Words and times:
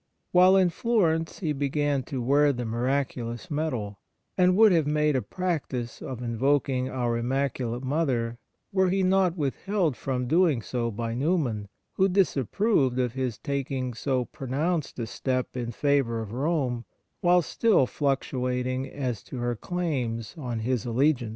While 0.31 0.57
in 0.57 0.71
Florence 0.71 1.37
he 1.41 1.53
began 1.53 2.01
to 2.05 2.23
wear 2.23 2.51
the 2.51 2.65
miraculous 2.65 3.51
medal, 3.51 3.99
and 4.35 4.57
would 4.57 4.71
have 4.71 4.87
made 4.87 5.15
a 5.15 5.21
practice 5.21 6.01
of 6.01 6.23
invoking 6.23 6.89
our 6.89 7.17
Immaculate 7.19 7.83
Mother 7.83 8.39
were 8.73 8.89
he 8.89 9.03
not 9.03 9.37
withheld 9.37 9.95
from 9.95 10.25
doing 10.25 10.63
so 10.63 10.89
by 10.89 11.13
Newman, 11.13 11.69
who 11.97 12.09
disapproved 12.09 12.97
of 12.97 13.13
his 13.13 13.37
taking 13.37 13.93
so 13.93 14.25
pronounced 14.25 14.97
a 14.97 15.05
step 15.05 15.55
in 15.55 15.71
favour 15.71 16.19
of 16.19 16.33
Rome 16.33 16.85
whilst 17.21 17.51
still 17.51 17.85
fluctuating 17.85 18.89
as 18.89 19.21
to 19.25 19.37
her 19.37 19.55
claims 19.55 20.33
on 20.35 20.61
his 20.61 20.83
allegiance. 20.83 21.29